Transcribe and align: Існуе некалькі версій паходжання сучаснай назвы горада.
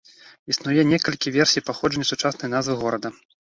Існуе 0.51 0.85
некалькі 0.93 1.35
версій 1.37 1.65
паходжання 1.69 2.11
сучаснай 2.15 2.55
назвы 2.59 2.73
горада. 2.85 3.17